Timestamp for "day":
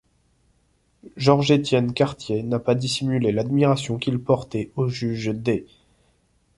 5.27-5.67